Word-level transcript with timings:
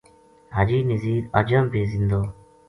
حاجی 0.55 0.79
نزیر 0.89 1.23
اجاں 1.39 1.63
بے 1.71 1.81
زندو 1.91 2.21